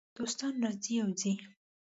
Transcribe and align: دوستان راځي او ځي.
دوستان 0.17 0.53
راځي 0.63 0.95
او 1.03 1.09
ځي. 1.19 1.33